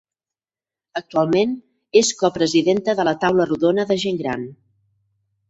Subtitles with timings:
[0.99, 1.53] Actualment,
[2.01, 4.49] és copresidenta de la Taula rodona de gent gran